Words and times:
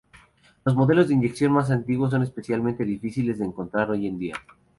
Los 0.65 0.75
modelos 0.75 1.09
de 1.09 1.13
inyección 1.13 1.51
más 1.51 1.69
antiguos 1.69 2.09
son 2.09 2.23
especialmente 2.23 2.83
difíciles 2.85 3.37
de 3.37 3.45
encontrar 3.45 3.91
hoy 3.91 4.07
en 4.07 4.17
día. 4.17 4.35